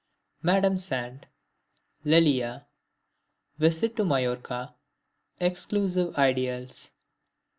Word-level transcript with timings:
Madame 0.41 0.77
Sand 0.77 1.27
Lelia 2.03 2.65
Visit 3.59 3.95
to 3.97 4.03
Majorca 4.03 4.73
Exclusive 5.39 6.15
Ideals. 6.15 6.91